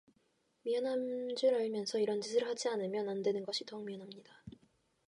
미안한 0.63 1.35
줄 1.35 1.53
알면서 1.53 1.99
이런 1.99 2.21
짓을 2.21 2.43
하지 2.47 2.67
않으면 2.69 3.07
안된 3.07 3.45
것이 3.45 3.63
더욱 3.67 3.83
미안합니다. 3.85 4.41